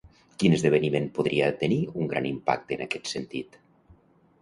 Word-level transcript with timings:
Quin 0.43 0.55
esdeveniment 0.55 1.05
podria 1.19 1.51
tenir 1.61 1.79
un 1.91 2.09
gran 2.15 2.31
impacte 2.33 2.79
en 2.79 2.85
aquest 2.89 3.15
sentit? 3.15 3.65